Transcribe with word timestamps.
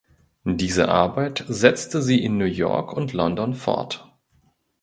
Diese 0.45 0.89
Arbeit 0.89 1.45
setzte 1.47 2.01
sie 2.01 2.23
in 2.25 2.39
New 2.39 2.45
York 2.47 2.91
und 2.91 3.13
London 3.13 3.53
fort. 3.53 4.11